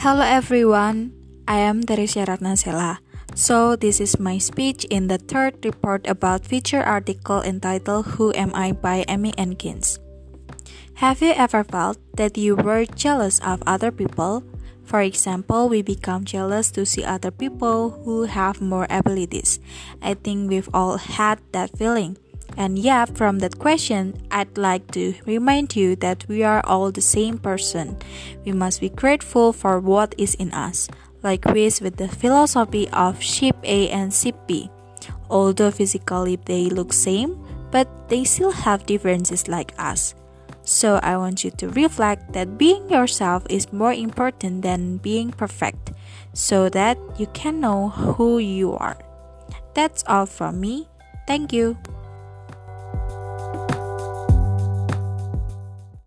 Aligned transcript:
Hello 0.00 0.24
everyone, 0.24 1.12
I 1.44 1.60
am 1.60 1.84
Teresia 1.84 2.24
Ratnasela. 2.24 3.04
So 3.36 3.76
this 3.76 4.00
is 4.00 4.16
my 4.16 4.40
speech 4.40 4.88
in 4.88 5.12
the 5.12 5.20
third 5.20 5.60
report 5.60 6.08
about 6.08 6.48
feature 6.48 6.80
article 6.80 7.44
entitled 7.44 8.16
Who 8.16 8.32
Am 8.32 8.48
I 8.56 8.72
by 8.72 9.04
Amy 9.12 9.36
Enkins. 9.36 10.00
Have 11.04 11.20
you 11.20 11.36
ever 11.36 11.60
felt 11.68 12.00
that 12.16 12.40
you 12.40 12.56
were 12.56 12.88
jealous 12.88 13.44
of 13.44 13.60
other 13.68 13.92
people? 13.92 14.40
For 14.88 15.04
example, 15.04 15.68
we 15.68 15.84
become 15.84 16.24
jealous 16.24 16.72
to 16.80 16.88
see 16.88 17.04
other 17.04 17.30
people 17.30 18.00
who 18.00 18.24
have 18.24 18.64
more 18.64 18.88
abilities. 18.88 19.60
I 20.00 20.16
think 20.16 20.48
we've 20.48 20.72
all 20.72 20.96
had 20.96 21.44
that 21.52 21.76
feeling. 21.76 22.16
And 22.60 22.78
yeah, 22.78 23.06
from 23.06 23.38
that 23.38 23.58
question, 23.58 24.20
I'd 24.30 24.58
like 24.58 24.92
to 24.92 25.14
remind 25.24 25.74
you 25.74 25.96
that 26.04 26.28
we 26.28 26.44
are 26.44 26.60
all 26.68 26.92
the 26.92 27.00
same 27.00 27.38
person. 27.38 27.96
We 28.44 28.52
must 28.52 28.82
be 28.82 28.90
grateful 28.90 29.54
for 29.54 29.80
what 29.80 30.14
is 30.18 30.34
in 30.34 30.52
us, 30.52 30.86
like 31.22 31.40
Chris 31.40 31.80
with 31.80 31.96
the 31.96 32.06
philosophy 32.06 32.86
of 32.92 33.16
sheep 33.22 33.56
A 33.64 33.88
and 33.88 34.12
sheep 34.12 34.36
B. 34.46 34.68
Although 35.30 35.70
physically 35.70 36.36
they 36.36 36.68
look 36.68 36.92
same, 36.92 37.40
but 37.72 37.88
they 38.10 38.24
still 38.24 38.52
have 38.52 38.84
differences 38.84 39.48
like 39.48 39.72
us. 39.78 40.14
So 40.60 41.00
I 41.02 41.16
want 41.16 41.42
you 41.42 41.50
to 41.64 41.70
reflect 41.70 42.34
that 42.34 42.58
being 42.58 42.90
yourself 42.90 43.42
is 43.48 43.72
more 43.72 43.94
important 43.94 44.60
than 44.60 44.98
being 44.98 45.32
perfect, 45.32 45.96
so 46.34 46.68
that 46.68 46.98
you 47.16 47.26
can 47.32 47.58
know 47.58 47.88
who 47.88 48.36
you 48.36 48.74
are. 48.76 49.00
That's 49.72 50.04
all 50.06 50.26
from 50.26 50.60
me. 50.60 50.88
Thank 51.26 51.54
you. 51.54 51.78